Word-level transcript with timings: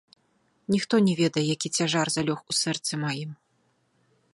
Ніхто 0.75 0.95
не 1.09 1.13
ведае, 1.21 1.45
які 1.55 1.73
цяжар 1.81 2.07
залёг 2.17 2.39
у 2.53 2.61
сэрцы 2.65 2.93
маім. 3.05 3.31